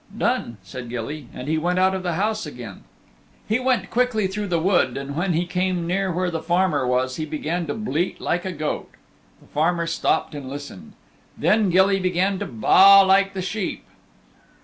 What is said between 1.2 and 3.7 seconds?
and he went out of the house again. He